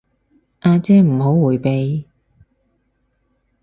[0.61, 2.05] 阿姐唔好迴避